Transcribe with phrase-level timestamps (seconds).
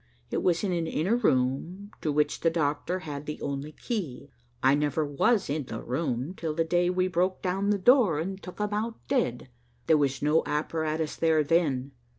[0.31, 4.31] It was in an inner room to which the doctor had the only key.
[4.63, 8.41] I never was in the room till the day we broke down the door and
[8.41, 9.49] took him out dead.
[9.85, 11.91] There was no apparatus there then.